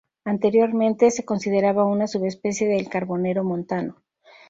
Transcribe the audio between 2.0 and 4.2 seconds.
subespecie del carbonero montano.